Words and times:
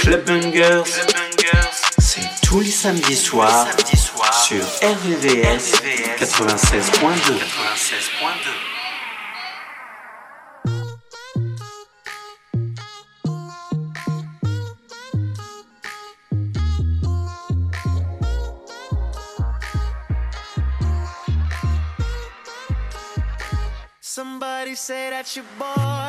Club 0.00 0.24
Bungers, 0.24 0.84
c'est 1.98 2.28
tous 2.42 2.60
les 2.60 2.70
samedis 2.70 3.16
soirs 3.16 3.68
sur 4.44 4.64
RVVS 4.82 5.82
96.2. 6.18 7.34
Somebody 24.00 24.74
say 24.74 25.10
that 25.10 25.36
your 25.36 25.44
boyfriend's 25.58 25.99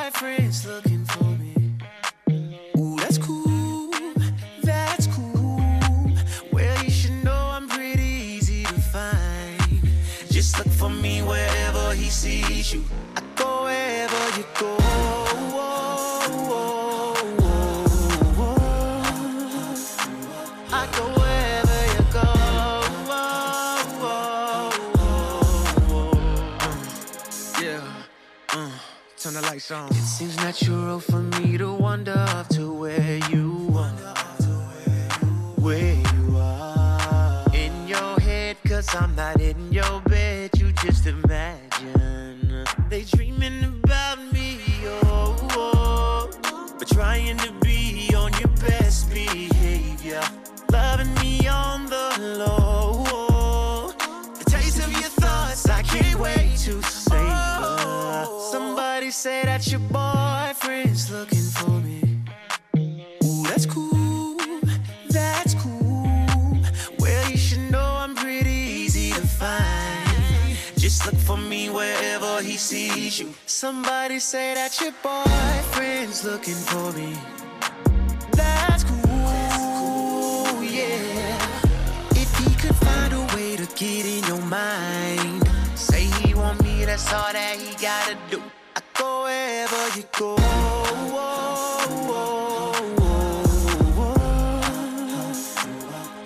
get 83.81 84.05
in 84.05 84.23
your 84.25 84.41
mind, 84.45 85.49
say 85.73 86.03
he 86.21 86.35
want 86.35 86.61
me, 86.63 86.85
that's 86.85 87.11
all 87.11 87.33
that 87.33 87.57
he 87.57 87.73
gotta 87.81 88.15
do. 88.29 88.39
I 88.75 88.81
go 88.93 89.23
wherever 89.23 89.97
you 89.97 90.03
go. 90.19 90.35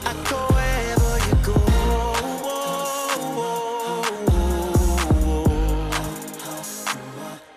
I 0.10 0.14
go 0.30 0.40
wherever 0.56 1.14
you 1.28 1.36
go. 1.46 1.56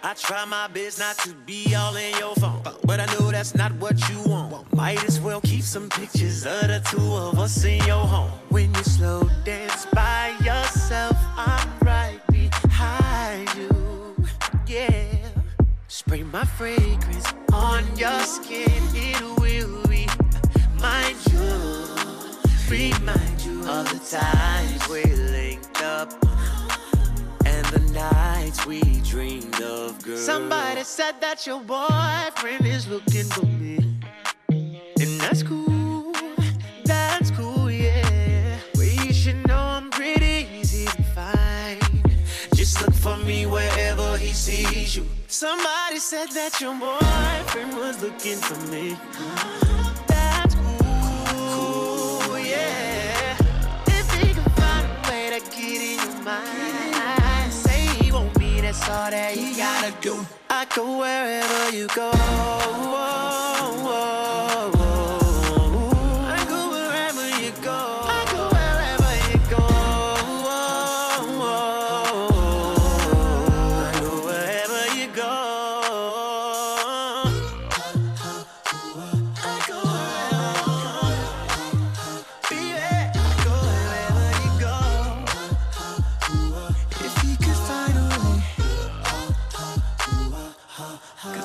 I 0.04 0.14
try 0.14 0.44
my 0.44 0.68
best 0.68 1.00
not 1.00 1.18
to 1.18 1.34
be 1.44 1.74
all 1.74 1.96
in 1.96 2.16
your 2.18 2.36
phone, 2.36 2.62
but 2.88 3.00
I 3.00 3.06
know 3.12 3.30
that's 3.30 3.54
not 3.54 3.70
what 3.72 3.96
you 4.08 4.18
want. 4.22 4.74
Might 4.74 5.04
as 5.04 5.20
well 5.20 5.42
keep 5.42 5.62
some 5.62 5.90
pictures 5.90 6.46
of 6.46 6.68
the 6.68 6.80
two 6.90 7.12
of 7.26 7.38
us 7.38 7.62
in 7.62 7.84
your 7.84 8.06
home. 8.14 8.30
When 8.48 8.72
you 8.74 8.82
slow 8.82 9.28
dance 9.44 9.84
by 9.92 10.34
yourself, 10.42 11.14
I'm 11.36 11.68
right 11.82 12.18
behind 12.32 13.46
you. 13.56 14.16
Yeah, 14.66 15.04
spray 15.88 16.22
my 16.22 16.46
fragrance 16.46 17.30
on 17.52 17.84
your 17.94 18.20
skin. 18.20 18.80
It 18.94 19.20
will 19.38 19.82
remind 19.84 21.18
you, 21.30 21.46
remind 22.70 23.36
you 23.44 23.68
of 23.68 23.84
the 23.92 24.00
times 24.16 24.88
we 24.88 25.04
linked 25.04 25.82
up 25.82 26.10
nights 27.92 28.66
we 28.66 28.80
dreamed 29.00 29.60
of, 29.60 30.02
girl. 30.02 30.16
Somebody 30.16 30.82
said 30.84 31.20
that 31.20 31.46
your 31.46 31.60
boyfriend 31.60 32.66
is 32.66 32.86
looking 32.88 33.24
for 33.24 33.46
me. 33.46 33.78
And 34.48 35.20
that's 35.20 35.42
cool, 35.42 36.12
that's 36.84 37.30
cool, 37.32 37.70
yeah. 37.70 38.58
Well, 38.74 38.84
you 38.84 39.12
should 39.12 39.46
know 39.46 39.56
I'm 39.56 39.90
pretty 39.90 40.48
easy 40.58 40.86
to 40.86 41.02
find. 41.14 41.80
Just 42.54 42.80
look 42.80 42.94
for 42.94 43.16
me 43.18 43.46
wherever 43.46 44.16
he 44.16 44.32
sees 44.32 44.96
you. 44.96 45.06
Somebody 45.28 45.98
said 45.98 46.30
that 46.32 46.60
your 46.60 46.74
boyfriend 46.74 47.76
was 47.76 48.02
looking 48.02 48.36
for 48.36 48.58
me. 48.72 48.96
That's 50.06 50.54
cool, 50.56 52.38
yeah. 52.38 53.36
If 53.86 54.10
he 54.14 54.34
can 54.34 54.50
find 54.56 54.86
a 54.86 55.10
way 55.10 55.38
to 55.38 55.40
get 55.50 55.80
in 55.80 55.98
your 55.98 56.22
mind, 56.24 57.27
that's 58.68 58.86
all 58.90 59.10
that 59.10 59.34
you 59.34 59.56
gotta 59.56 59.94
do. 60.02 60.26
I 60.50 60.66
go 60.66 60.98
wherever 60.98 61.74
you 61.74 61.86
go. 61.94 62.12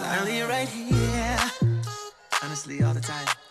Cause 0.04 0.12
right 0.50 0.68
here. 0.68 1.38
Honestly, 2.44 2.84
all 2.84 2.94
the 2.94 3.00
time. 3.00 3.43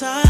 time 0.00 0.29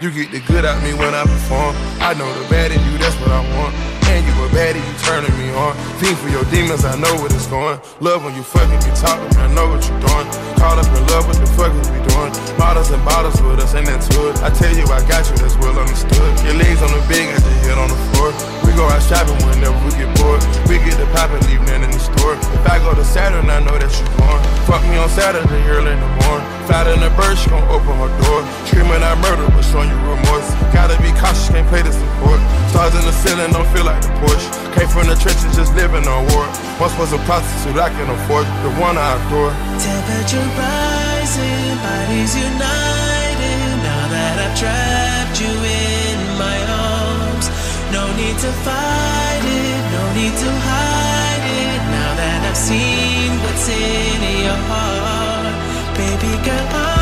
You 0.00 0.10
get 0.10 0.32
the 0.32 0.40
don't 33.54 33.70
feel 33.70 33.86
like 33.86 34.02
the 34.02 34.10
Porsche. 34.18 34.50
Came 34.74 34.90
from 34.90 35.06
the 35.06 35.14
trenches, 35.14 35.54
just 35.54 35.70
living 35.78 36.02
on 36.10 36.26
war. 36.34 36.46
Once 36.82 36.94
was 36.98 37.14
a 37.14 37.20
prostitute, 37.22 37.78
I 37.78 37.88
can 37.94 38.10
afford 38.10 38.46
the 38.66 38.72
one 38.82 38.98
I 38.98 39.14
adore. 39.14 39.54
Temperature 39.78 40.48
rising, 40.58 41.78
bodies 41.78 42.34
united. 42.34 43.70
Now 43.86 44.04
that 44.10 44.34
I've 44.42 44.54
trapped 44.58 45.38
you 45.38 45.54
in 45.54 46.18
my 46.34 46.58
arms, 46.66 47.46
no 47.94 48.02
need 48.18 48.36
to 48.42 48.50
fight 48.66 49.44
it, 49.46 49.82
no 49.94 50.02
need 50.18 50.34
to 50.34 50.50
hide 50.66 51.46
it. 51.62 51.80
Now 51.94 52.10
that 52.18 52.40
I've 52.50 52.58
seen 52.58 53.38
what's 53.38 53.70
in 53.70 54.20
your 54.42 54.60
heart, 54.66 55.54
baby 55.94 56.34
girl, 56.42 56.66
I'm 56.74 56.93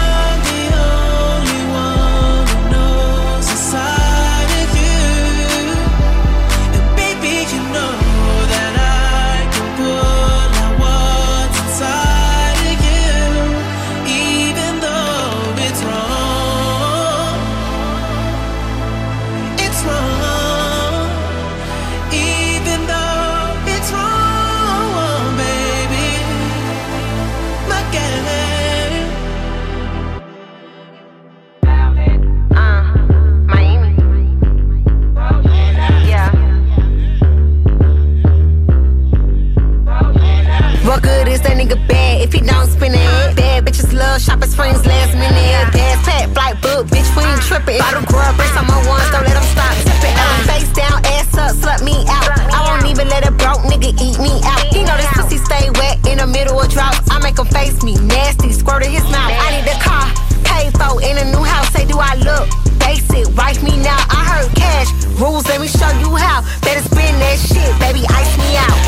if 42.32 42.40
he 42.40 42.46
don't 42.46 42.68
spin 42.68 42.92
it? 42.94 43.36
Bad 43.36 43.64
bitches 43.64 43.92
love 43.92 44.20
shopping 44.20 44.48
springs 44.48 44.84
last 44.86 45.12
minute. 45.12 45.68
Pass 45.72 46.00
pack, 46.04 46.30
flight 46.32 46.56
book, 46.62 46.86
bitch, 46.88 47.08
we 47.16 47.22
ain't 47.24 47.42
tripping. 47.42 47.78
Bottle 47.78 48.04
grub, 48.08 48.36
bricks 48.36 48.56
on 48.56 48.66
my 48.66 48.80
ones, 48.88 49.04
don't 49.12 49.24
let 49.24 49.36
them 49.36 49.48
stop 49.52 49.72
tipping. 49.84 50.16
Face 50.48 50.72
down, 50.72 50.96
ass 51.12 51.28
up, 51.36 51.52
slut 51.60 51.84
me 51.84 51.96
out. 52.08 52.28
I 52.48 52.58
won't 52.64 52.88
even 52.88 53.08
let 53.08 53.28
a 53.28 53.32
broke 53.32 53.60
nigga 53.68 53.92
eat 54.00 54.16
me 54.16 54.32
out. 54.48 54.64
He 54.72 54.80
know 54.82 54.96
this 54.96 55.12
pussy 55.12 55.36
stay 55.36 55.68
wet 55.76 56.00
in 56.08 56.18
the 56.18 56.26
middle 56.26 56.56
of 56.58 56.68
drought. 56.72 56.96
I 57.10 57.20
make 57.20 57.38
him 57.38 57.46
face 57.46 57.82
me, 57.82 57.94
nasty, 58.00 58.52
squirt 58.52 58.84
in 58.84 58.90
his 58.90 59.04
mouth. 59.12 59.36
I 59.36 59.60
need 59.60 59.68
a 59.68 59.76
car, 59.84 60.08
pay 60.48 60.72
for 60.72 61.02
in 61.04 61.20
a 61.20 61.26
new 61.28 61.44
house. 61.44 61.68
Say, 61.76 61.84
do 61.84 62.00
I 62.00 62.16
look 62.16 62.48
basic? 62.80 63.28
Wife 63.36 63.62
me 63.62 63.76
now. 63.76 64.00
I 64.08 64.24
heard 64.24 64.50
cash 64.56 64.88
rules. 65.20 65.44
Let 65.48 65.60
me 65.60 65.68
show 65.68 65.90
you 66.00 66.16
how. 66.16 66.40
Better 66.64 66.80
spin 66.80 67.12
that 67.20 67.36
shit, 67.36 67.72
baby. 67.76 68.08
Ice 68.08 68.32
me 68.40 68.56
out. 68.56 68.78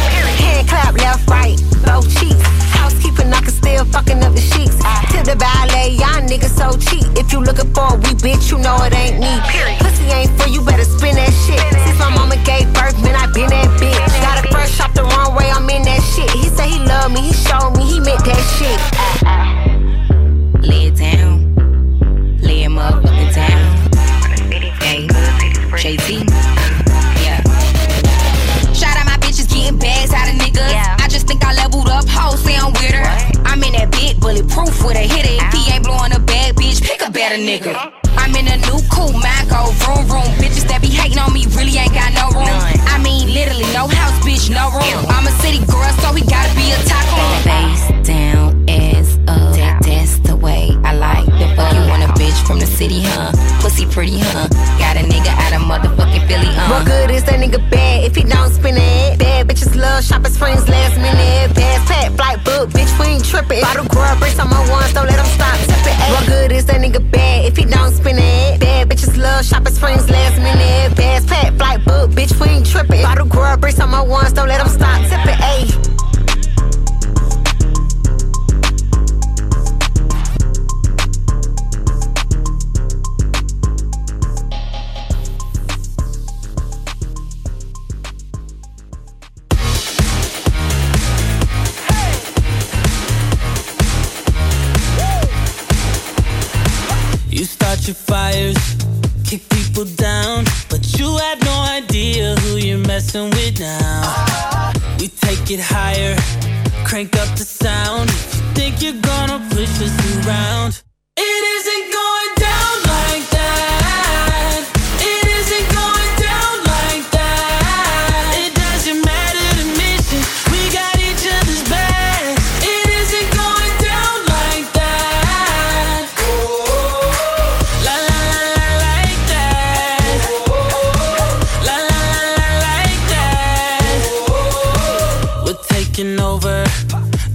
Hand 0.40 0.68
clap 0.68 0.96
left, 0.96 1.28
right, 1.28 1.60
both 1.84 2.08
cheeks. 2.18 2.40
Still 3.14 3.23
fucking 3.94 4.18
up 4.26 4.34
the 4.34 4.42
sheets. 4.42 4.74
Tip 5.14 5.22
the 5.22 5.36
ballet, 5.38 5.94
y'all 5.94 6.18
niggas 6.26 6.58
so 6.58 6.74
cheap. 6.74 7.06
If 7.14 7.32
you 7.32 7.38
looking 7.38 7.70
for 7.70 7.94
a 7.94 7.96
wee 8.02 8.18
bitch, 8.18 8.50
you 8.50 8.58
know 8.58 8.74
it 8.82 8.92
ain't 8.92 9.22
me. 9.22 9.30
Pussy 9.78 10.10
ain't 10.10 10.34
for 10.34 10.50
you, 10.50 10.60
better 10.66 10.82
spin 10.82 11.14
that 11.14 11.30
shit. 11.46 11.62
Since 11.86 11.98
my 12.02 12.10
mama 12.10 12.34
gave 12.42 12.66
birth, 12.74 12.98
man, 13.06 13.14
I 13.14 13.30
been 13.30 13.48
that 13.54 13.70
bitch. 13.78 14.12
Got 14.18 14.42
a 14.42 14.48
fresh 14.50 14.80
off 14.82 14.92
the 14.94 15.04
wrong 15.14 15.38
way, 15.38 15.46
I'm 15.48 15.70
in 15.70 15.86
that 15.86 16.02
shit. 16.02 16.28
He 16.34 16.50
said 16.50 16.66
he 16.66 16.82
loved 16.82 17.14
me, 17.14 17.30
he 17.30 17.32
showed 17.46 17.78
me, 17.78 17.86
he 17.86 18.00
meant 18.00 18.24
that 18.26 18.42
shit. 18.58 19.23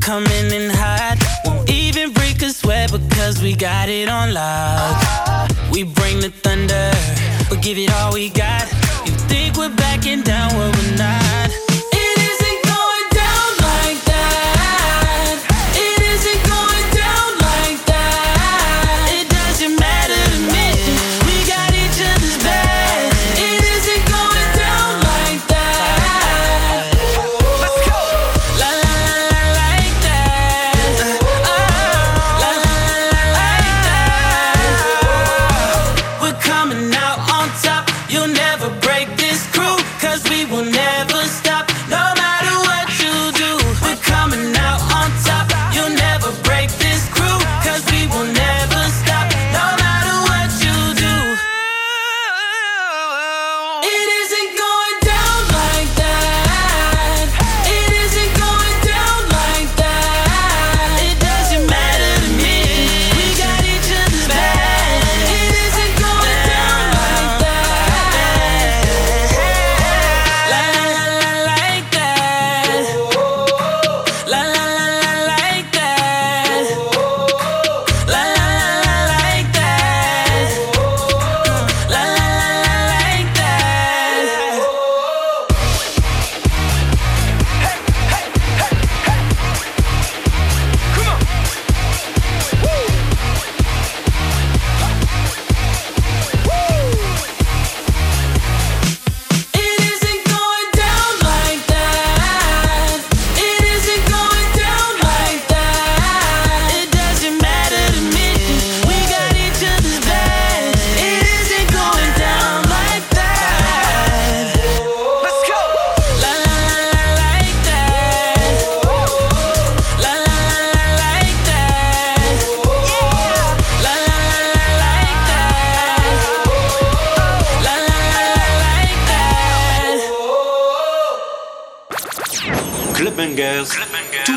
Coming 0.09 0.51
in 0.51 0.71
hot. 0.71 1.17
Won't 1.45 1.69
even 1.69 2.11
break 2.13 2.41
a 2.41 2.49
sweat 2.49 2.91
because 2.91 3.43
we 3.43 3.55
got 3.55 3.89
it 3.89 4.09
on 4.09 4.33
lock. 4.33 5.51
We 5.71 5.83
bring 5.83 6.19
the 6.19 6.31
thunder, 6.31 6.89
we 7.51 7.57
give 7.57 7.77
it 7.77 7.91
all 7.93 8.13
we 8.13 8.29
got. 8.31 8.63
You 9.05 9.13
think 9.29 9.55
we're 9.55 9.75
backing 9.75 10.23
down, 10.23 10.49
well 10.55 10.71
we're 10.71 10.97
not. 10.97 11.68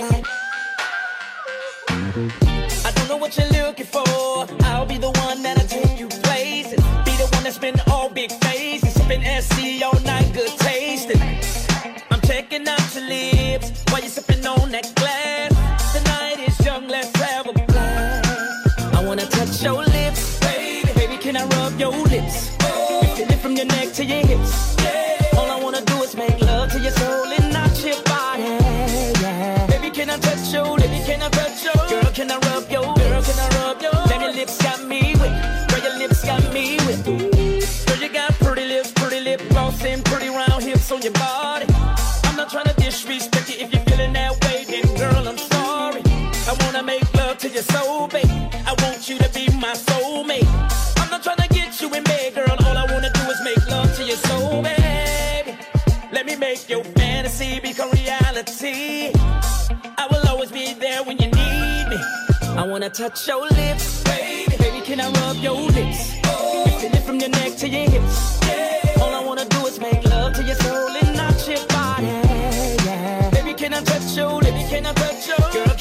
I 0.00 0.22
don't 2.94 3.08
know 3.10 3.18
what 3.18 3.36
you're 3.36 3.46
looking 3.48 3.84
for. 3.84 4.11
touch 62.92 63.26
your 63.26 63.48
lips? 63.48 64.02
Baby, 64.04 64.54
baby 64.58 64.80
can 64.82 65.00
I 65.00 65.10
rub 65.10 65.36
your 65.36 65.54
lips? 65.54 66.14
Oh. 66.24 66.66
Feel 66.78 66.92
it 66.92 67.02
from 67.02 67.18
your 67.18 67.30
neck 67.30 67.56
to 67.56 67.68
your 67.68 67.88
hips. 67.88 68.38
Yeah. 68.46 69.00
All 69.00 69.14
I 69.14 69.24
wanna 69.24 69.46
do 69.46 69.66
is 69.66 69.80
make 69.80 70.04
love 70.04 70.34
to 70.34 70.42
your 70.42 70.56
soul 70.56 70.90
and 70.90 71.16
not 71.16 71.48
your 71.48 71.66
body. 71.68 72.06
Yeah. 72.84 73.30
Baby, 73.30 73.54
can 73.54 73.72
I 73.72 73.80
touch 73.80 74.14
your 74.14 74.34
lips? 74.40 74.50
Baby, 74.50 74.68
can 74.68 74.86
I 74.86 74.92
touch 74.92 75.26
your 75.26 75.64
lips? 75.64 75.71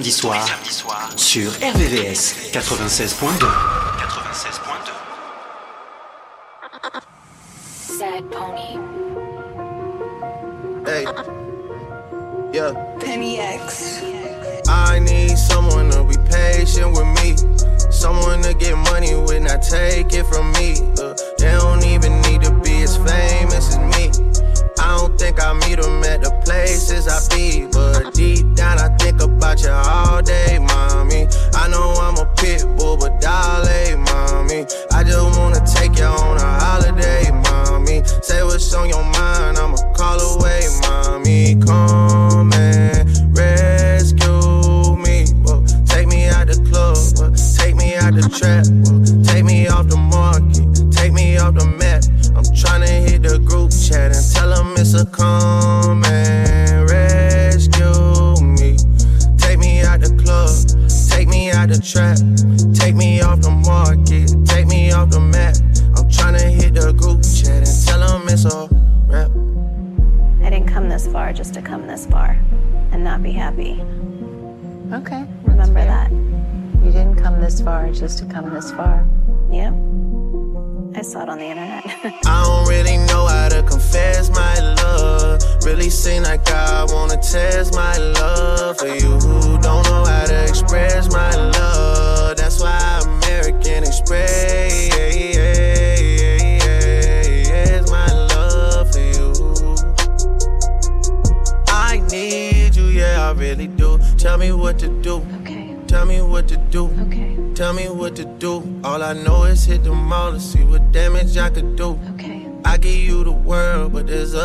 samedis 0.00 0.16
soirs 0.16 0.46
soir, 0.70 1.10
sur 1.16 1.50
RVVS 1.52 2.34
96.2. 2.52 3.89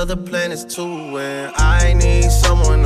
other 0.06 0.16
planets 0.16 0.64
too, 0.64 1.18
and 1.18 1.52
I 1.56 1.94
need 1.94 2.30
someone 2.30 2.85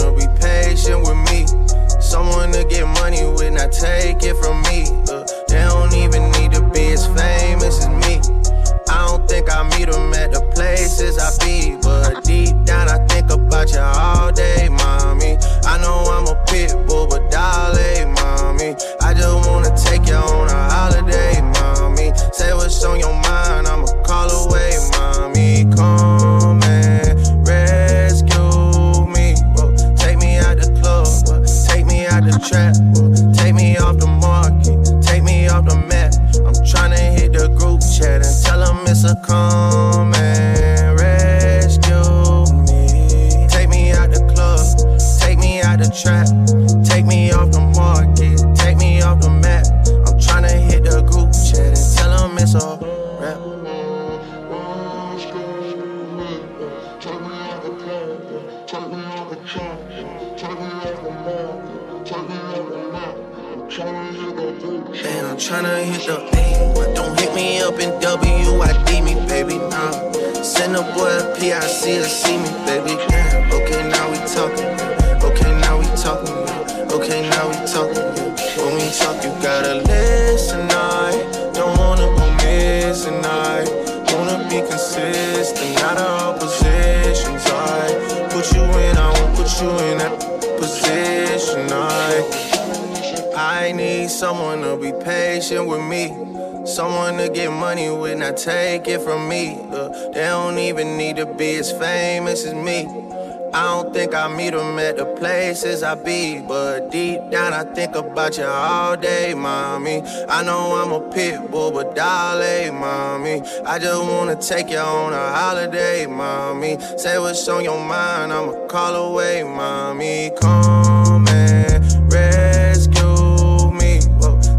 places 105.69 105.83
I 105.83 105.95
be, 105.95 106.41
but 106.47 106.89
deep 106.89 107.29
down 107.29 107.53
I 107.53 107.63
think 107.63 107.95
about 107.95 108.37
you 108.37 108.43
all 108.43 108.97
day, 108.97 109.35
mommy. 109.35 110.01
I 110.27 110.43
know 110.43 110.75
I'm 110.75 110.91
a 110.91 110.99
pit 111.11 111.51
bull, 111.51 111.71
but 111.71 111.95
dolly, 111.95 112.71
mommy. 112.71 113.41
I 113.65 113.77
just 113.77 114.01
wanna 114.03 114.35
take 114.35 114.71
you 114.71 114.79
on 114.79 115.13
a 115.13 115.31
holiday, 115.31 116.07
mommy. 116.07 116.79
Say 116.97 117.19
what's 117.19 117.47
on 117.47 117.63
your 117.63 117.79
mind, 117.79 118.33
I'ma 118.33 118.65
call 118.67 118.95
away, 119.11 119.43
mommy. 119.43 120.31
Come 120.41 121.27
and 121.27 122.11
rescue 122.11 123.71
me. 123.71 123.99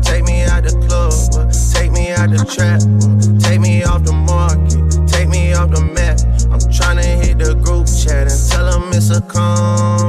Take 0.03 0.25
me 0.25 0.45
out 0.45 0.63
the 0.63 0.75
club, 0.87 1.53
take 1.75 1.91
me 1.91 2.13
out 2.13 2.31
the 2.31 2.45
trap, 2.55 2.81
take 3.43 3.61
me 3.61 3.83
off 3.83 4.05
the 4.05 4.13
market, 4.13 5.09
take 5.09 5.29
me 5.29 5.55
off 5.55 5.71
the 5.71 5.81
map. 5.81 6.21
I'm 6.53 6.61
tryna 6.71 7.05
hit 7.23 7.39
the 7.39 7.55
group 7.57 7.87
chat 7.87 8.29
and 8.31 8.51
tell 8.51 8.67
them 8.71 8.93
it's 8.93 9.11
a 9.11 9.21
come 9.23 10.00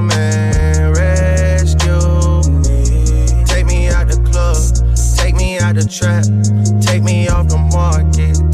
the 5.84 5.90
trap, 5.90 6.26
take 6.82 7.02
me 7.02 7.28
off 7.28 7.48
the 7.48 7.58
market, 7.58 8.51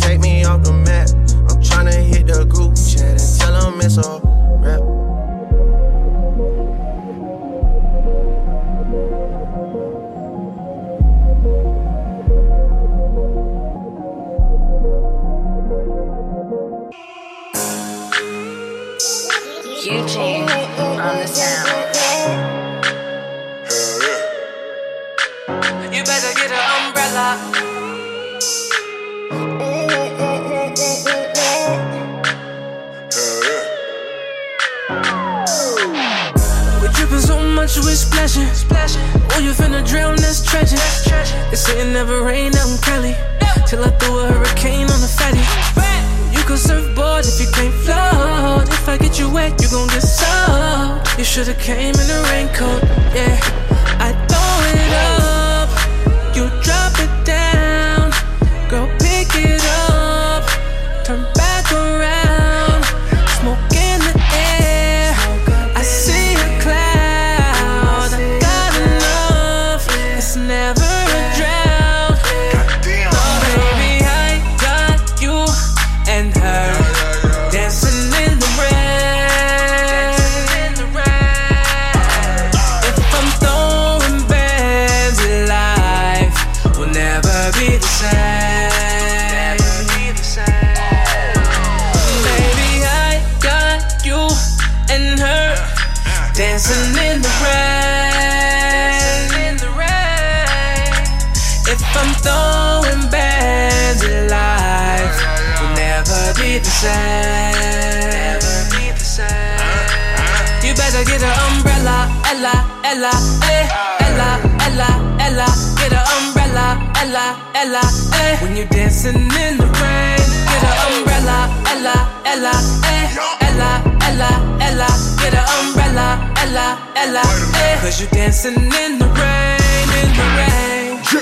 Ella, 112.90 113.10
Ella, 113.10 113.12
eh, 113.52 113.68
Ella, 114.00 114.40
Ella, 114.66 114.88
Ella. 115.20 115.46
Get 115.76 115.92
an 115.92 116.06
umbrella, 116.18 116.80
Ella, 117.02 117.36
Ella, 117.54 117.82
eh. 118.16 118.38
When 118.42 118.56
you're 118.56 118.66
dancing 118.68 119.16
in 119.16 119.58
the 119.58 119.68
rain, 119.82 120.24
get 120.48 120.64
an 120.64 120.94
umbrella, 120.94 121.50
Ella, 121.68 121.96
Ella, 122.24 122.52
eh, 122.88 123.10
Ella, 123.42 123.84
Ella, 124.08 124.30
Ella. 124.62 124.88
Get 125.20 125.34
an 125.34 125.46
umbrella, 125.60 126.32
Ella, 126.42 126.78
Ella, 126.96 127.22
eh. 127.60 127.78
Cause 127.82 128.00
you're 128.00 128.10
dancing 128.10 128.56
in 128.56 129.00
the 129.00 129.06
rain, 129.06 129.90
in 130.00 130.14
the 130.16 130.24
rain. 130.38 130.57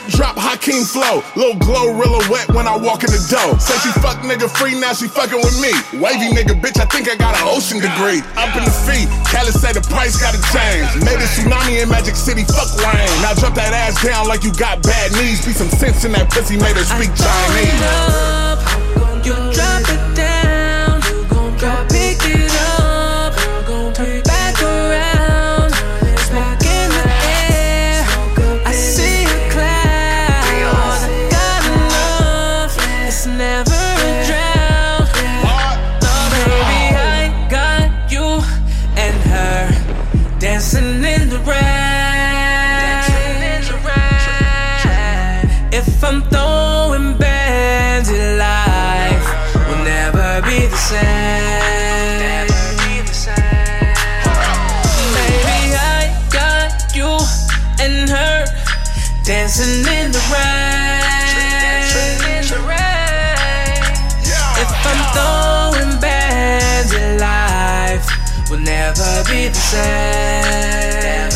Drop 0.09 0.37
Hakeem 0.37 0.85
flow. 0.85 1.23
Little 1.35 1.57
glow 1.57 1.93
real 1.97 2.21
wet 2.29 2.47
when 2.53 2.67
I 2.67 2.77
walk 2.77 3.03
in 3.03 3.09
the 3.09 3.21
door. 3.25 3.57
Say 3.59 3.77
she 3.81 3.91
fuck 3.99 4.21
nigga 4.21 4.45
free, 4.45 4.77
now 4.79 4.93
she 4.93 5.07
fucking 5.07 5.41
with 5.41 5.57
me. 5.57 5.73
Wavy 5.97 6.29
nigga, 6.29 6.53
bitch, 6.53 6.77
I 6.79 6.85
think 6.85 7.09
I 7.09 7.15
got 7.15 7.33
an 7.35 7.45
ocean 7.49 7.81
degree. 7.81 8.21
Up 8.37 8.53
in 8.53 8.63
the 8.63 8.75
feet, 8.85 9.09
Cali 9.25 9.51
say 9.51 9.73
the 9.73 9.81
price 9.89 10.17
gotta 10.21 10.41
change. 10.53 10.85
Made 11.01 11.17
a 11.17 11.27
tsunami 11.33 11.81
in 11.81 11.89
Magic 11.89 12.15
City, 12.15 12.43
fuck 12.45 12.69
rain. 12.85 13.09
Now 13.25 13.33
drop 13.33 13.55
that 13.55 13.73
ass 13.73 13.97
down 14.03 14.27
like 14.27 14.43
you 14.43 14.53
got 14.53 14.83
bad 14.83 15.11
knees. 15.13 15.45
Be 15.45 15.51
some 15.51 15.69
sense 15.69 16.05
in 16.05 16.11
that 16.13 16.29
pussy, 16.29 16.57
made 16.57 16.77
her 16.77 16.85
speak 16.85 17.11
Chinese. 17.17 17.81
up, 17.81 19.25
you 19.25 19.33
drop 19.53 19.74
dancing 59.55 59.87
in 59.93 60.11
the 60.11 60.19
rain. 60.33 60.75
If 64.57 64.69
I'm 64.85 65.01
throwing 65.13 65.99
bands 65.99 66.91
in 66.93 67.17
life, 67.19 68.05
will 68.49 68.59
never 68.59 69.23
be 69.25 69.47
the 69.47 69.55
same. 69.55 71.31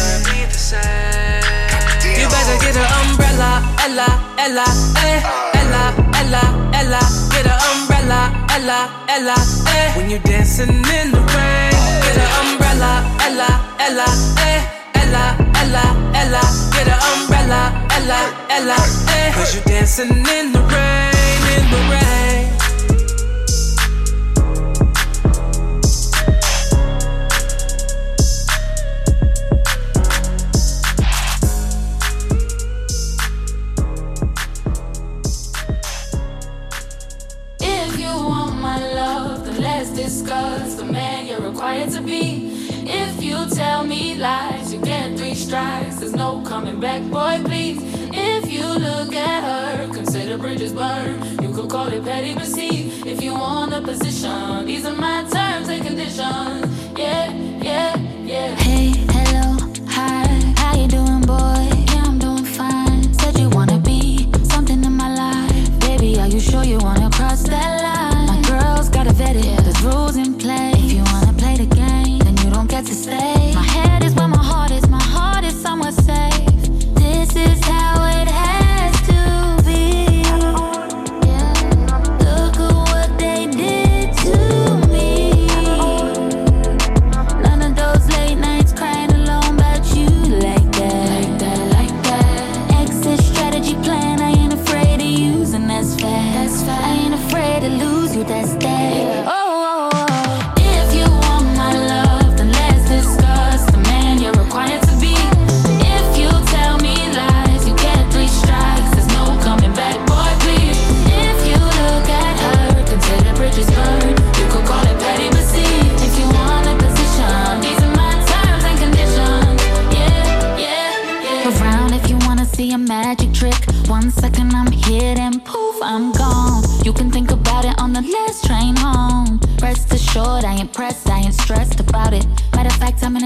You 2.19 2.27
better 2.27 2.57
get 2.59 2.75
an 2.75 2.87
umbrella, 3.07 3.63
Ella, 3.79 4.07
Ella, 4.37 4.65
eh, 4.97 5.21
Ella, 5.55 5.93
Ella, 6.19 6.43
Ella. 6.73 6.99
Get 7.31 7.45
an 7.45 7.59
umbrella, 7.71 8.19
Ella, 8.49 8.89
Ella, 9.07 9.35
eh. 9.67 9.93
When 9.95 10.09
you're 10.09 10.19
dancing 10.19 10.69
in 10.69 11.11
the 11.11 11.21
rain, 11.35 11.71
get 12.03 12.17
an 12.17 12.29
umbrella, 12.43 13.03
Ella, 13.21 13.49
Ella, 13.79 14.07
eh, 14.43 14.61
Ella, 14.95 15.48
Ella, 15.61 15.85
Ella, 16.13 16.41
get 16.71 16.87
an 16.87 16.99
umbrella, 17.13 17.85
Ella, 17.91 18.19
Ella, 18.49 18.77
eh. 19.09 19.31
Cause 19.33 19.55
you're 19.55 19.63
dancing 19.65 20.09
in 20.09 20.51
the 20.53 20.61
rain, 20.71 21.41
in 21.57 21.65
the 21.69 21.81
rain. 21.91 22.28
Ready 52.09 52.33
he. 52.55 52.89
If 53.07 53.21
you 53.21 53.33
want 53.33 53.71
a 53.71 53.81
position, 53.81 54.65
these 54.65 54.83
are 54.83 54.95
my 54.95 55.21
terms 55.29 55.69
and 55.69 55.85
conditions. 55.85 56.68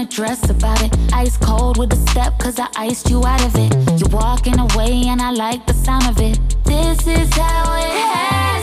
a 0.04 0.06
dress 0.06 0.50
about 0.50 0.82
it. 0.82 0.92
Ice 1.12 1.36
cold 1.36 1.78
with 1.78 1.92
a 1.92 2.10
step, 2.10 2.38
cause 2.38 2.58
I 2.58 2.68
iced 2.76 3.10
you 3.10 3.24
out 3.24 3.44
of 3.44 3.54
it. 3.56 3.72
You're 3.98 4.10
walking 4.10 4.58
away, 4.58 5.04
and 5.06 5.20
I 5.20 5.30
like 5.30 5.66
the 5.66 5.74
sound 5.74 6.06
of 6.06 6.20
it. 6.20 6.38
This 6.64 7.06
is 7.06 7.32
how 7.34 7.76
it 7.76 7.90
happens. 7.90 8.53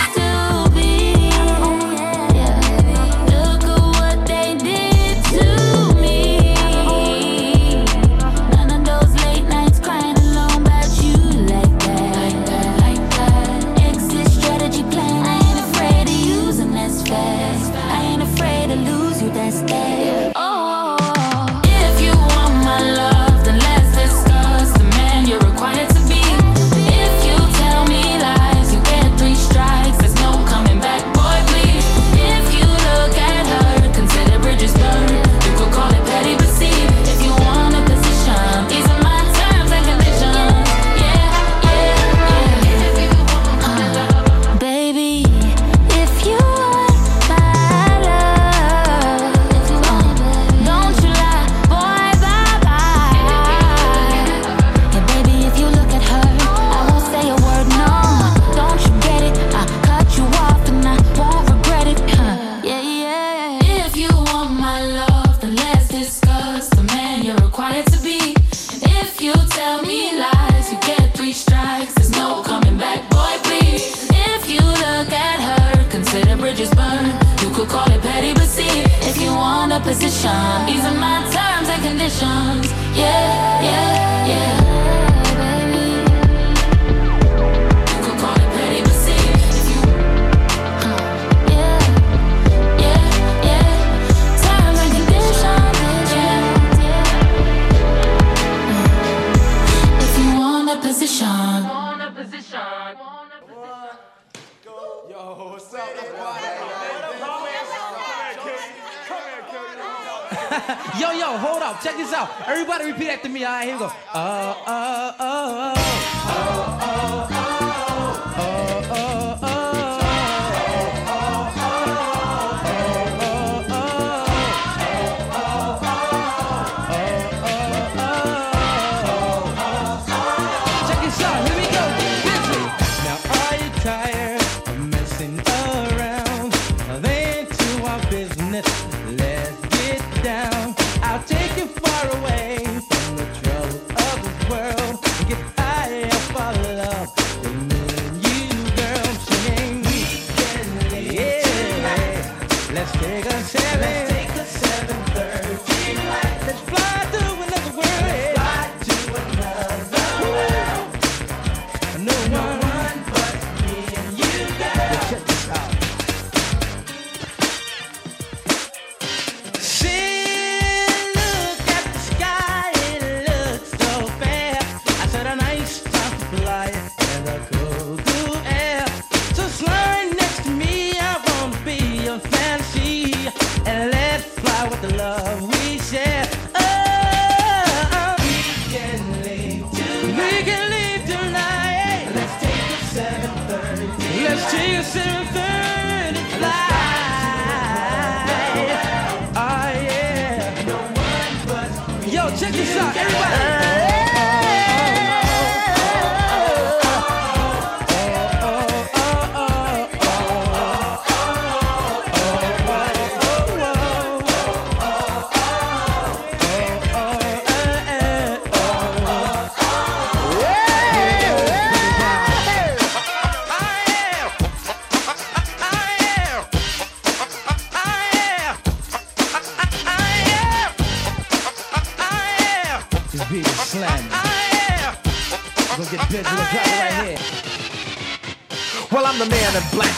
yo, 110.99 111.11
yo, 111.11 111.37
hold 111.37 111.61
up. 111.63 111.81
Check 111.81 111.97
this 111.97 112.13
out. 112.13 112.29
Everybody 112.47 112.85
repeat 112.91 113.09
after 113.09 113.29
me. 113.29 113.43
All 113.43 113.51
right, 113.51 113.65
here 113.65 113.75
we 113.75 113.79
go. 113.79 113.91
Uh, 114.13 114.55
uh, 114.67 115.13
uh, 115.19 115.73
uh. 115.75 115.80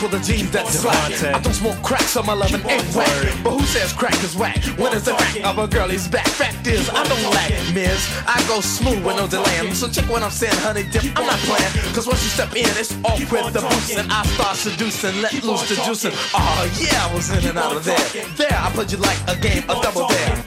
Man 0.08 0.20
in 0.20 0.24
black 0.24 0.26
with 0.26 0.26
the 0.26 0.32
jeans 0.32 0.50
that 0.52 0.66
slack. 0.66 1.34
I 1.34 1.40
don't 1.40 1.52
smoke 1.52 1.82
crack, 1.82 2.02
so 2.02 2.22
my 2.22 2.34
loving 2.34 2.60
ain't 2.68 2.84
whack. 2.94 3.34
But 3.42 3.52
who 3.52 3.62
says 3.66 3.92
crack 3.92 4.14
is 4.22 4.36
whack? 4.36 4.62
When 4.78 4.92
is 4.92 5.04
the 5.04 5.12
crack 5.12 5.44
of 5.44 5.58
a 5.58 5.66
girlie's 5.66 6.08
back? 6.08 6.26
Fact 6.26 6.66
is, 6.66 6.88
I 6.90 7.04
don't 7.04 7.22
lack, 7.32 7.50
miss. 7.74 8.10
I 8.26 8.42
go 8.48 8.60
smooth 8.60 9.04
with 9.04 9.16
no 9.16 9.26
delay. 9.26 9.70
So 9.72 9.88
check 9.88 10.08
what 10.08 10.22
I'm 10.22 10.30
saying, 10.30 10.56
honey 10.58 10.84
dip. 10.90 11.04
I'm 11.16 11.26
not 11.26 11.38
playing. 11.40 11.72
Cause 11.94 12.06
once 12.06 12.22
you 12.22 12.30
step 12.30 12.50
in, 12.56 12.68
it's 12.78 12.94
off 13.04 13.18
with 13.18 13.52
the 13.52 13.60
boost. 13.60 13.96
And 13.96 14.10
I 14.12 14.24
start 14.34 14.56
seducing, 14.56 15.20
let 15.22 15.32
loose 15.42 15.68
the 15.68 15.76
juicing. 15.76 16.14
Oh, 16.34 16.64
yeah, 16.78 17.06
I 17.06 17.14
was 17.14 17.30
in 17.30 17.48
and 17.48 17.58
out 17.58 17.76
of 17.76 17.84
there. 17.84 18.24
There, 18.36 18.58
I 18.58 18.70
played 18.70 18.92
you 18.92 18.98
like 18.98 19.18
a 19.28 19.36
game 19.36 19.64
of 19.68 19.82
double 19.82 20.08
dare. 20.08 20.43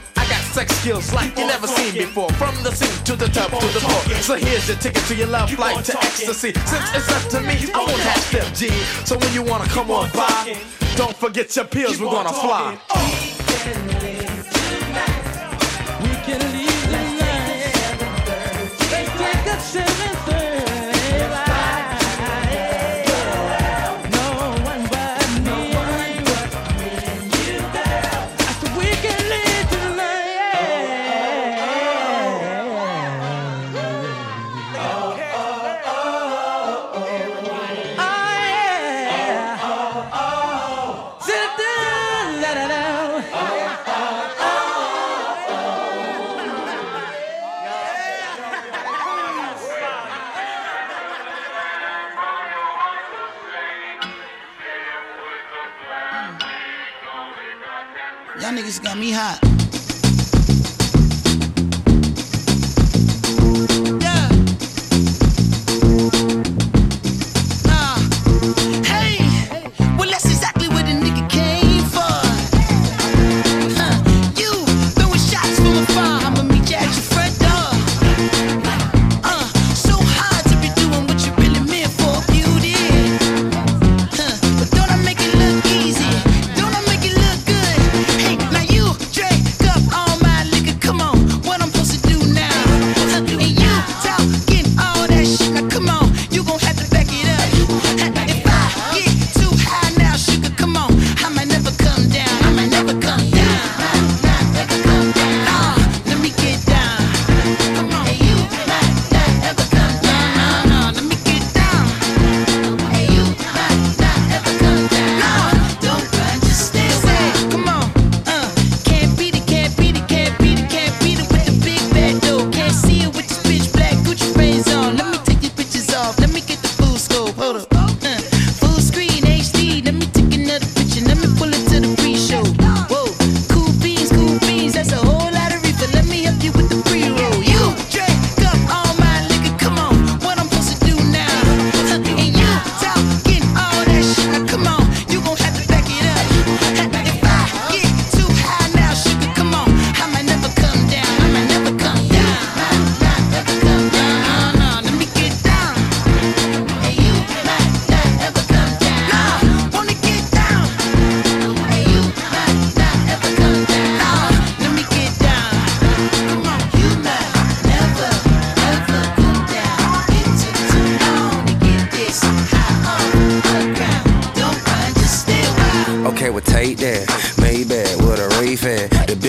Sex 0.57 0.75
skills 0.77 1.13
like 1.13 1.37
you 1.37 1.45
never 1.45 1.67
seen 1.67 1.93
before. 1.93 2.31
From 2.31 2.55
the 2.63 2.71
scene 2.71 3.03
to 3.03 3.15
the 3.15 3.27
top 3.27 3.51
to 3.51 3.67
the 3.67 3.79
floor. 3.79 4.17
So 4.21 4.33
here's 4.33 4.67
your 4.67 4.77
ticket 4.77 5.03
to 5.03 5.13
your 5.13 5.27
love 5.27 5.51
flight 5.51 5.85
to 5.85 5.95
ecstasy. 5.99 6.51
Since 6.51 6.95
it's 6.95 7.11
up 7.11 7.29
to 7.29 7.41
me, 7.41 7.71
I 7.75 7.77
won't 7.77 7.91
have 7.91 8.23
step 8.23 8.55
G. 8.55 8.69
So 9.05 9.19
when 9.19 9.31
you 9.35 9.43
wanna 9.43 9.67
come 9.67 9.91
on 9.91 10.09
by, 10.13 10.57
don't 10.95 11.15
forget 11.15 11.55
your 11.55 11.65
pills, 11.65 12.01
we're 12.01 12.09
gonna 12.09 12.33
fly. 12.33 12.75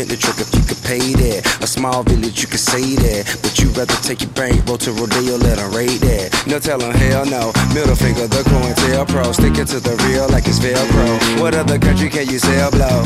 The 0.09 0.17
truck 0.17 0.41
if 0.41 0.49
you 0.57 0.65
could 0.65 0.81
pay 0.89 1.13
that. 1.21 1.45
A 1.61 1.67
small 1.67 2.03
village 2.03 2.41
you 2.41 2.49
could 2.49 2.65
say 2.65 2.97
that. 2.97 3.29
But 3.45 3.61
you'd 3.61 3.77
rather 3.77 3.93
take 4.01 4.25
your 4.25 4.33
bank, 4.33 4.65
roll 4.65 4.79
to 4.81 4.93
Rodeo, 4.93 5.37
let 5.37 5.59
'em 5.61 5.69
raid 5.77 6.01
that. 6.01 6.33
No 6.47 6.59
tell 6.59 6.81
'em 6.81 6.97
hell 6.97 7.27
no. 7.27 7.53
Middle 7.77 7.95
finger, 7.95 8.27
the 8.27 8.43
coin 8.49 8.73
tail 8.73 9.05
pro. 9.05 9.33
Sticking 9.33 9.69
to 9.69 9.81
the 9.81 9.95
real 10.09 10.27
like 10.33 10.49
it's 10.49 10.61
Velcro. 10.65 11.41
What 11.41 11.55
other 11.55 11.79
country 11.79 12.09
can 12.09 12.27
you 12.27 12.39
sell 12.39 12.71
blow? 12.71 13.05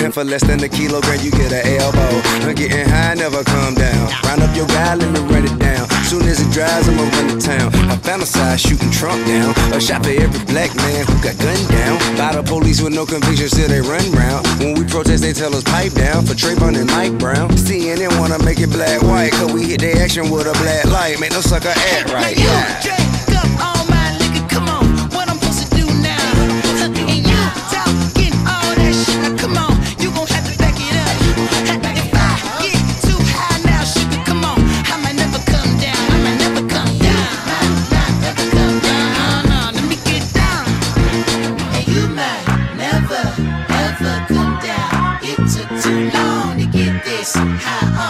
And 0.00 0.14
for 0.14 0.24
less 0.24 0.42
than 0.48 0.64
a 0.64 0.68
kilogram, 0.68 1.20
you 1.20 1.30
get 1.30 1.52
an 1.52 1.64
elbow. 1.76 2.12
I'm 2.40 2.54
getting 2.54 2.88
high, 2.88 3.14
never 3.14 3.44
come 3.44 3.74
down. 3.74 4.08
Round 4.24 4.42
up 4.42 4.56
your 4.56 4.66
guy, 4.68 4.94
let 4.94 5.10
me 5.12 5.20
run 5.28 5.44
it 5.44 5.58
down. 5.58 5.84
Soon 6.08 6.24
as 6.24 6.40
it 6.40 6.50
dries, 6.56 6.88
I'ma 6.88 7.04
run 7.16 7.26
to 7.32 7.38
town. 7.40 7.68
I 7.92 7.96
fantasize 8.00 8.64
shooting 8.64 8.90
Trump 8.90 9.20
down. 9.26 9.52
A 9.76 9.80
shot 9.80 10.04
for 10.04 10.14
every 10.24 10.40
black 10.46 10.74
man 10.76 11.04
who 11.04 11.16
got 11.20 11.36
gunned 11.36 11.68
down. 11.68 11.96
By 12.16 12.32
the 12.32 12.42
police 12.42 12.80
with 12.80 12.94
no 12.94 13.04
convictions 13.04 13.52
till 13.52 13.68
they 13.68 13.80
run 13.80 14.08
round. 14.12 14.46
When 14.58 14.72
we 14.74 14.84
protest, 14.84 15.22
they 15.22 15.32
tell 15.32 15.54
us 15.54 15.64
pipe 15.64 15.92
down 15.92 16.13
for 16.22 16.34
Trayvon 16.34 16.76
and 16.78 16.86
Mike 16.90 17.18
Brown. 17.18 17.50
CNN 17.50 18.18
wanna 18.20 18.38
make 18.44 18.60
it 18.60 18.70
black 18.70 19.02
white, 19.02 19.32
cause 19.32 19.52
we 19.52 19.64
hit 19.66 19.80
the 19.80 19.92
action 19.92 20.30
with 20.30 20.46
a 20.46 20.52
black 20.62 20.84
light. 20.86 21.18
Make 21.18 21.32
no 21.32 21.40
sucker 21.40 21.68
act 21.68 22.12
right. 22.12 22.36
Yeah. 22.36 23.03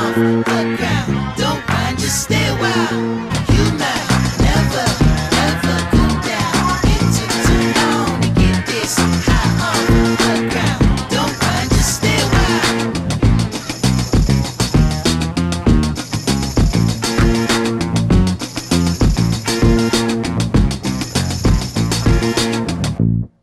the 0.03 0.77
ground. 0.77 1.37
Don't 1.37 1.63
mind, 1.69 1.99
just 1.99 2.25
stay 2.25 2.51
wild. 2.61 2.91
You 3.55 3.65
might 3.79 4.07
never, 4.43 4.87
ever 5.47 5.77
cool 5.91 6.15
down. 6.31 6.83
It 6.95 7.05
took 7.17 7.33
too 7.47 7.65
long 7.79 8.11
to 8.23 8.29
get 8.41 8.59
this 8.67 8.95
high 9.27 9.53
off 9.69 9.87
the 10.19 10.37
ground. 10.51 10.83
Don't 11.11 11.35
mind, 11.43 11.69
just 11.71 11.93
stay 11.99 12.21
wild. 12.33 12.95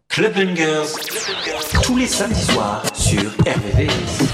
Clubbing 0.10 0.54
Girls, 0.56 0.92
tous 1.84 1.98
les 1.98 2.08
samedis 2.08 2.46
soirs 2.52 2.84
sur 2.94 3.32
RVVS. 3.46 4.31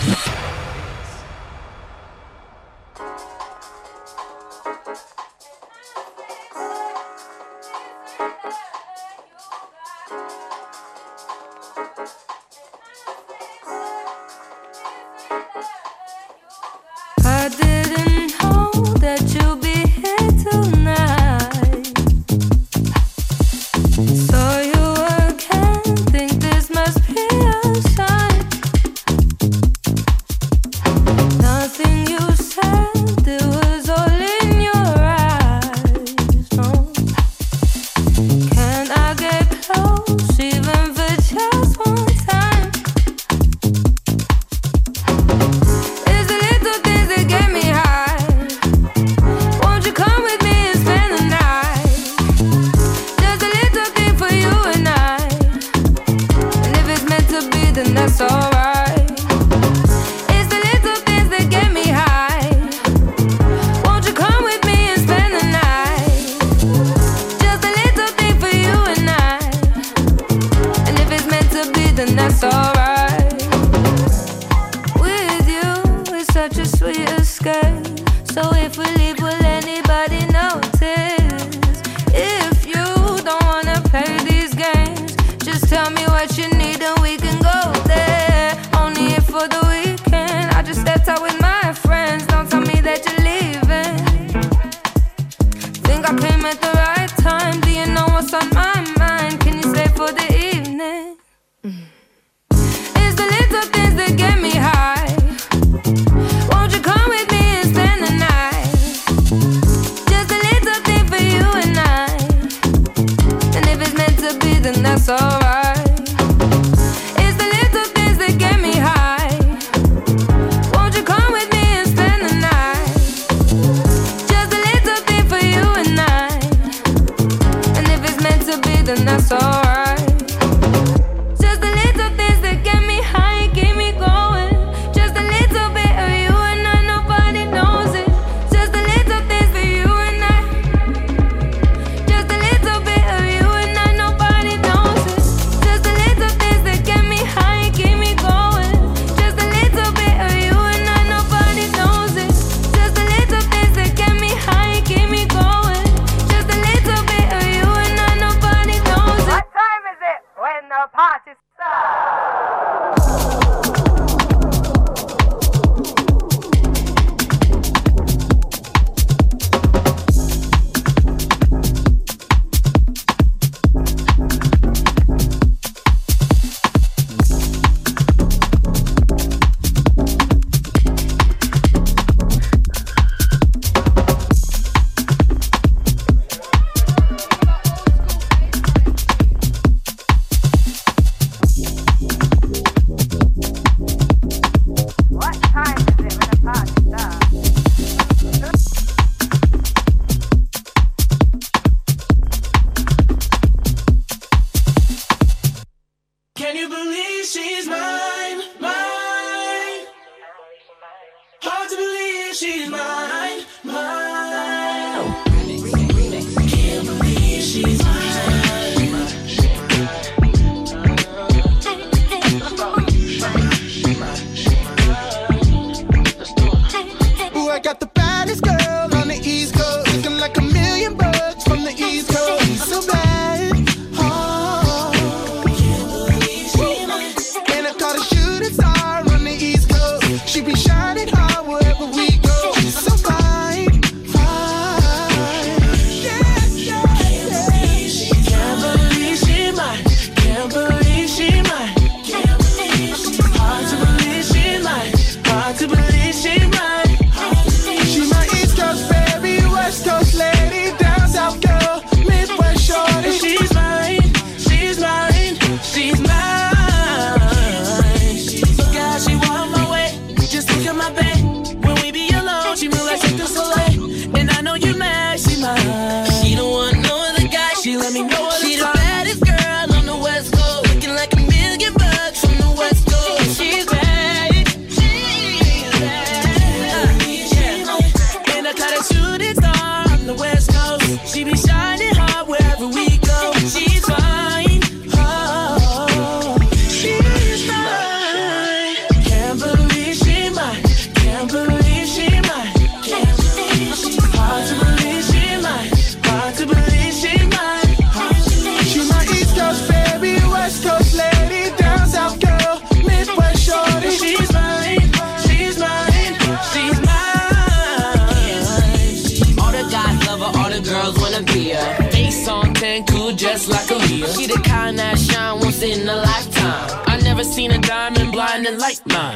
Like 328.67 328.85
mine. 328.85 329.06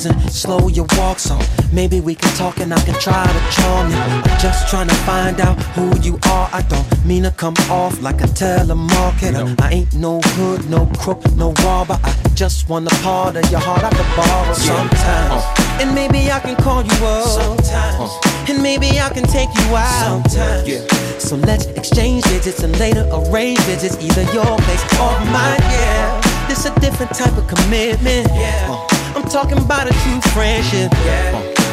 Pause 0.00 0.06
and 0.06 0.32
slow 0.32 0.68
your 0.68 0.86
walk 0.96 1.18
so 1.18 1.38
maybe 1.72 2.00
we 2.00 2.14
can 2.14 2.32
talk 2.36 2.58
and 2.60 2.72
I 2.72 2.80
can 2.84 2.94
try 3.00 3.26
to 3.26 3.60
charm 3.60 3.90
you. 3.90 3.96
I'm 3.96 4.40
just 4.40 4.68
trying 4.68 4.88
to 4.88 4.94
find 5.06 5.40
out 5.40 5.60
who 5.74 5.98
you 6.00 6.18
are. 6.26 6.48
I 6.52 6.62
don't 6.68 7.06
mean 7.06 7.22
to 7.24 7.30
come 7.30 7.54
off 7.70 8.00
like 8.02 8.20
a 8.20 8.26
telemarketer. 8.26 9.60
I 9.60 9.70
ain't 9.70 9.94
no 9.94 10.20
hood, 10.20 10.68
no 10.70 10.86
crook, 10.98 11.22
no 11.36 11.52
robber. 11.64 11.98
I 12.02 12.14
just 12.34 12.68
want 12.68 12.90
a 12.90 12.94
part 13.02 13.36
of 13.36 13.50
your 13.50 13.60
heart 13.60 13.84
I 13.84 13.90
could 13.90 14.16
borrow 14.16 14.54
sometimes. 14.54 15.42
Uh. 15.44 15.80
And 15.80 15.94
maybe 15.94 16.30
I 16.30 16.40
can 16.40 16.56
call 16.56 16.82
you 16.82 17.06
up 17.06 17.26
sometimes. 17.26 18.10
Uh. 18.24 18.52
And 18.52 18.62
maybe 18.62 19.00
I 19.00 19.08
can 19.10 19.24
take 19.24 19.50
you 19.54 19.76
out 19.76 20.24
sometimes. 20.30 21.22
So 21.22 21.36
let's 21.36 21.66
exchange 21.66 22.24
digits 22.24 22.62
and 22.62 22.76
later 22.78 23.06
arrange 23.12 23.60
visits, 23.60 23.96
either 24.00 24.22
your 24.32 24.56
place 24.64 24.84
or 24.98 25.12
mine. 25.26 25.60
Yeah, 25.60 26.48
this 26.48 26.64
a 26.64 26.80
different 26.80 27.14
type 27.14 27.36
of 27.36 27.46
commitment. 27.46 28.26
Yeah, 28.34 28.66
uh. 28.70 28.89
I'm 29.14 29.24
talking 29.28 29.58
about 29.58 29.88
a 29.88 29.92
true 30.02 30.20
friendship. 30.32 30.92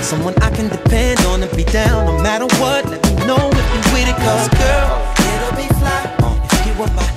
Someone 0.01 0.35
I 0.41 0.49
can 0.49 0.69
depend 0.69 1.19
on 1.21 1.43
and 1.43 1.55
be 1.55 1.63
down 1.63 2.05
no 2.05 2.21
matter 2.21 2.45
what. 2.59 2.85
Let 2.85 3.03
me 3.05 3.25
know 3.25 3.49
if 3.51 3.65
you're 3.73 3.93
with 3.93 4.09
it, 4.09 4.15
cause 4.15 4.47
girl, 4.49 5.13
it'll 5.33 5.55
be 5.55 5.67
fly 5.75 6.15
if 6.51 6.67
you 6.67 6.73
were 6.79 6.91
my 6.95 7.16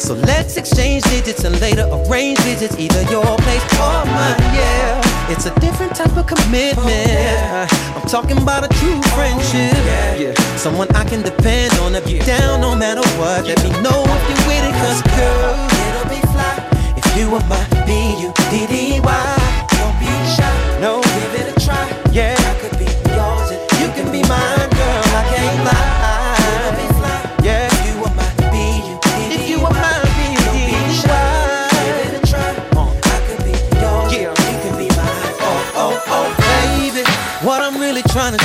So 0.00 0.14
let's 0.14 0.56
exchange 0.56 1.04
digits 1.04 1.44
and 1.44 1.60
later 1.60 1.86
arrange 1.92 2.38
visits, 2.40 2.74
either 2.78 3.02
your 3.12 3.36
place 3.44 3.62
or 3.74 4.04
mine. 4.06 4.40
Yeah, 4.56 5.30
it's 5.30 5.46
a 5.46 5.54
different 5.60 5.94
type 5.94 6.16
of 6.16 6.26
commitment. 6.26 7.70
I'm 7.94 8.08
talking 8.08 8.38
about 8.38 8.64
a 8.64 8.68
true 8.80 9.00
friendship. 9.14 9.76
Yeah, 10.18 10.34
someone 10.56 10.88
I 10.96 11.04
can 11.04 11.22
depend 11.22 11.74
on 11.80 11.92
to 11.92 12.00
be 12.00 12.18
down 12.20 12.62
no 12.62 12.74
matter 12.74 13.06
what. 13.20 13.44
Let 13.46 13.62
me 13.62 13.70
know 13.82 14.02
if 14.02 14.22
you're 14.28 14.44
with 14.48 14.64
it, 14.64 14.74
cause 14.82 15.02
girl, 15.14 15.68
it'll 15.84 16.08
be 16.08 16.20
fly 16.32 16.56
if 16.96 17.06
you 17.16 17.30
were 17.30 17.44
my 17.46 17.62
B-U-D-D-Y. 17.86 19.36
Don't 19.78 19.96
be 20.00 20.10
shy, 20.34 20.80
no, 20.80 21.02
give 21.02 21.34
it 21.40 21.56
a 21.56 21.60
try. 21.60 21.86
Yeah, 22.10 22.34
I 22.36 22.54
could 22.58 22.76
be 22.78 22.88
yours 23.14 23.50
and 23.52 23.60
you 23.78 23.88
can 23.94 24.10
be 24.10 24.26
mine, 24.26 24.59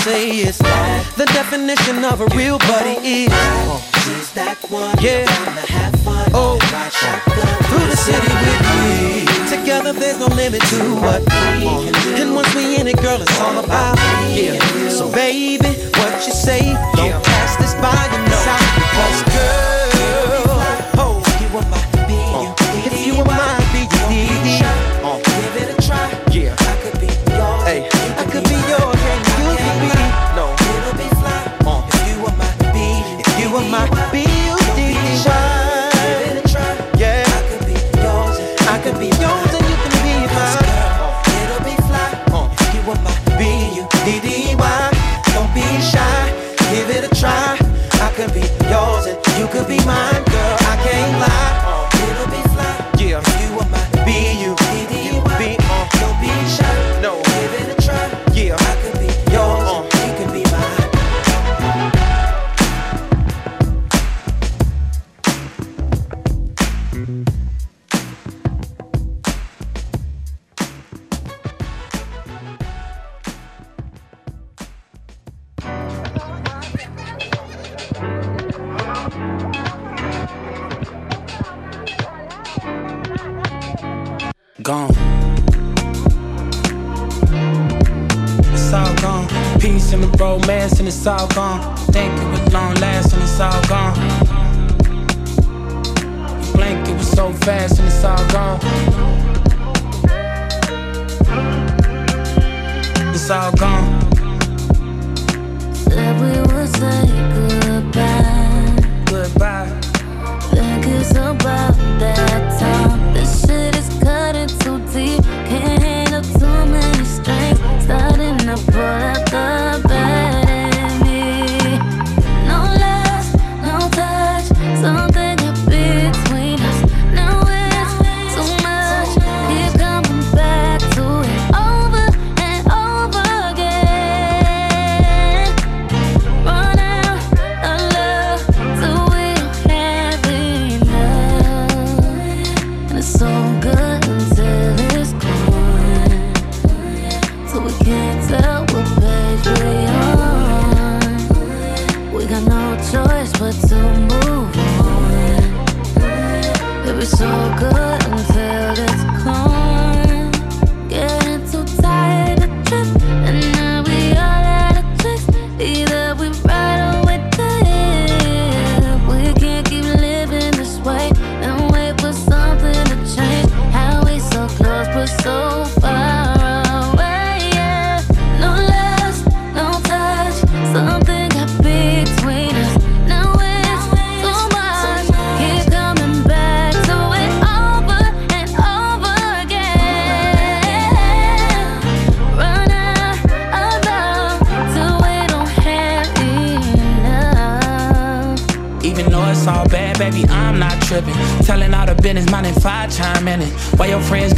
say 0.05 0.29
is 0.29 0.59
the 1.17 1.25
definition 1.33 2.05
of 2.05 2.21
a 2.21 2.27
real 2.37 2.59
buddy 2.59 2.95
is. 3.01 3.33
She's 4.05 4.29
that 4.37 4.57
one. 4.69 4.93
Yeah. 5.01 5.25
Oh, 6.31 6.59
through 7.65 7.87
the 7.89 7.97
city 7.97 8.29
with 8.45 8.61
me. 8.69 9.25
Together, 9.49 9.93
there's 9.93 10.19
no 10.19 10.27
limit 10.27 10.61
to 10.69 10.77
what 11.01 11.21
we 11.57 11.65
can 11.65 11.93
do. 12.03 12.21
And 12.21 12.35
once 12.35 12.53
we 12.53 12.77
in 12.79 12.85
it, 12.85 13.01
girl, 13.01 13.19
it's 13.19 13.39
all 13.41 13.57
about 13.57 13.97
yeah. 14.29 14.61
So, 14.89 15.11
baby, 15.11 15.73
what 15.97 16.13
you 16.27 16.33
say? 16.33 16.61
Don't 16.93 17.23
pass 17.25 17.55
this 17.57 17.73
by 17.81 17.97
your 18.13 18.29
side 18.45 18.69
because, 18.77 19.19
girl, 19.33 19.64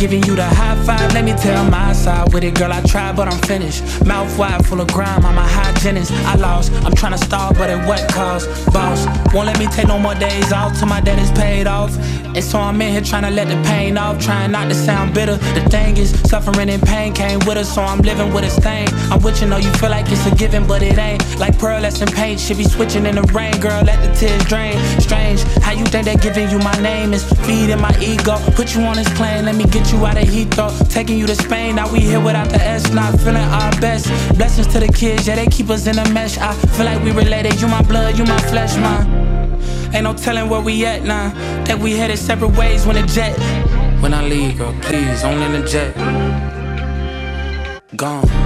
giving 0.09 0.23
you 0.23 0.37
the 0.37 0.43
high 0.43 0.75
five, 0.85 1.13
let 1.13 1.25
me 1.25 1.33
tell 1.33 1.69
my 1.69 1.91
side 1.91 2.33
with 2.33 2.43
it, 2.43 2.55
girl. 2.55 2.71
I 2.71 2.81
tried, 2.83 3.17
but 3.17 3.27
I'm 3.27 3.39
finished. 3.41 3.83
Mouth 4.05 4.37
wide, 4.39 4.65
full 4.65 4.79
of 4.79 4.87
grime, 4.87 5.25
I'm 5.25 5.37
a 5.37 5.41
hygienist. 5.41 6.13
I 6.25 6.35
lost, 6.35 6.71
I'm 6.85 6.95
trying 6.95 7.11
to 7.11 7.17
stall, 7.17 7.53
but 7.53 7.69
at 7.69 7.85
what 7.85 8.07
cost? 8.09 8.47
Boss, 8.71 9.05
won't 9.33 9.47
let 9.47 9.59
me 9.59 9.67
take 9.67 9.87
no 9.87 9.99
more 9.99 10.15
days 10.15 10.53
off 10.53 10.79
till 10.79 10.87
my 10.87 11.01
debt 11.01 11.19
is 11.19 11.31
paid 11.31 11.67
off. 11.67 11.91
And 12.37 12.45
so 12.45 12.59
I'm 12.59 12.79
in 12.83 12.91
here 12.91 13.01
trying 13.01 13.23
to 13.23 13.31
let 13.31 13.47
the 13.47 13.59
pain 13.67 13.97
off, 13.97 14.23
trying 14.23 14.51
not 14.51 14.69
to 14.69 14.75
sound 14.75 15.15
bitter. 15.15 15.37
The 15.57 15.67
thing 15.71 15.97
is, 15.97 16.11
suffering 16.29 16.69
and 16.69 16.79
pain 16.83 17.11
came 17.11 17.39
with 17.47 17.57
us, 17.57 17.73
so 17.73 17.81
I'm 17.81 17.99
living 18.01 18.31
with 18.31 18.43
a 18.43 18.51
stain. 18.51 18.87
I'm 19.09 19.19
with 19.23 19.41
you, 19.41 19.47
know 19.47 19.57
you 19.57 19.71
feel 19.81 19.89
like 19.89 20.05
it's 20.11 20.23
a 20.27 20.35
given, 20.35 20.67
but 20.67 20.83
it 20.83 20.99
ain't. 20.99 21.23
Like 21.39 21.57
pearlescent 21.57 22.13
paint, 22.13 22.39
should 22.39 22.57
be 22.57 22.63
switching 22.63 23.07
in 23.07 23.15
the 23.15 23.23
rain, 23.33 23.59
girl. 23.59 23.81
Let 23.83 24.05
the 24.05 24.13
tears 24.13 24.45
drain. 24.45 24.77
Strange, 24.99 25.41
how 25.65 25.71
you 25.71 25.83
think 25.85 26.05
they're 26.05 26.15
giving 26.15 26.47
you 26.51 26.59
my 26.59 26.79
name 26.79 27.11
is 27.11 27.23
feeding 27.47 27.81
my 27.81 27.97
ego. 27.99 28.37
Put 28.53 28.75
you 28.75 28.83
on 28.83 28.97
this 28.97 29.09
plane, 29.17 29.45
let 29.45 29.55
me 29.55 29.63
get 29.63 29.91
you 29.91 30.05
out 30.05 30.21
of 30.21 30.29
Heathrow. 30.29 30.69
Taking 30.91 31.17
you 31.17 31.25
to 31.25 31.35
Spain, 31.35 31.77
now 31.77 31.91
we 31.91 32.01
here 32.01 32.21
without 32.21 32.49
the 32.49 32.61
S, 32.61 32.91
not 32.91 33.19
feeling 33.19 33.37
our 33.37 33.71
best. 33.81 34.05
Blessings 34.37 34.67
to 34.73 34.79
the 34.79 34.89
kids, 34.89 35.25
yeah, 35.25 35.37
they 35.37 35.47
keep 35.47 35.71
us 35.71 35.87
in 35.87 35.97
a 35.97 36.07
mesh. 36.13 36.37
I 36.37 36.53
feel 36.53 36.85
like 36.85 37.03
we 37.03 37.09
related. 37.13 37.59
You 37.59 37.67
my 37.67 37.81
blood, 37.81 38.15
you 38.15 38.25
my 38.25 38.39
flesh, 38.41 38.75
man. 38.75 39.16
Ain't 39.97 40.03
no 40.03 40.13
telling 40.13 40.47
where 40.47 40.61
we 40.61 40.85
at 40.85 41.05
now. 41.05 41.29
That 41.63 41.79
we 41.79 41.93
headed 41.93 42.19
separate 42.19 42.55
ways 42.55 42.85
when 42.85 42.97
the 42.97 43.07
jet. 43.07 43.35
When 43.99 44.13
I 44.13 44.21
leave, 44.27 44.59
girl, 44.59 44.71
please, 44.83 45.23
only 45.23 45.43
in 45.47 45.53
the 45.53 45.67
jet. 45.67 45.95
Gone. 47.95 48.36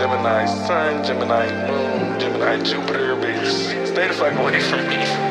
Gemini 0.00 0.46
sun, 0.46 1.04
Gemini 1.04 1.52
moon, 1.68 2.18
Gemini 2.18 2.62
Jupiter, 2.64 3.16
bitch. 3.16 3.86
Stay 3.86 4.08
the 4.08 4.14
fuck 4.14 4.32
away 4.32 4.58
from 4.58 4.88
me. 4.88 5.29